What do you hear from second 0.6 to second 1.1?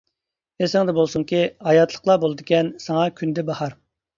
ئېسىڭدە